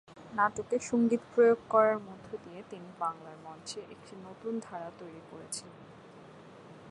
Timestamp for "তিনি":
2.69-2.89